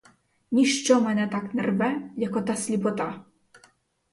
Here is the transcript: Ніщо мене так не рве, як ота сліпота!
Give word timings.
Ніщо 0.51 1.01
мене 1.01 1.27
так 1.27 1.53
не 1.53 1.61
рве, 1.63 2.09
як 2.17 2.35
ота 2.35 2.55
сліпота! 2.55 3.25